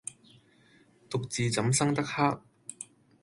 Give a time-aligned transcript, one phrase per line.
[1.11, 2.39] 獨自怎生得黑！